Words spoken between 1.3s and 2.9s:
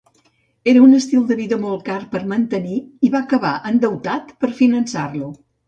de vida molt car de mantenir